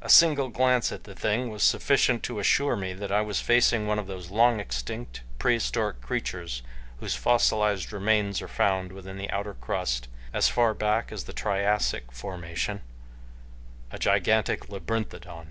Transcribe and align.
A 0.00 0.08
single 0.08 0.50
glance 0.50 0.92
at 0.92 1.02
the 1.02 1.16
thing 1.16 1.50
was 1.50 1.64
sufficient 1.64 2.22
to 2.22 2.38
assure 2.38 2.76
me 2.76 2.92
that 2.92 3.10
I 3.10 3.22
was 3.22 3.40
facing 3.40 3.88
one 3.88 3.98
of 3.98 4.06
those 4.06 4.30
long 4.30 4.60
extinct, 4.60 5.22
prehistoric 5.40 6.00
creatures 6.00 6.62
whose 7.00 7.16
fossilized 7.16 7.92
remains 7.92 8.40
are 8.40 8.46
found 8.46 8.92
within 8.92 9.18
the 9.18 9.28
outer 9.32 9.54
crust 9.54 10.06
as 10.32 10.48
far 10.48 10.74
back 10.74 11.10
as 11.10 11.24
the 11.24 11.32
Triassic 11.32 12.12
formation, 12.12 12.82
a 13.90 13.98
gigantic 13.98 14.68
labyrinthodon. 14.68 15.48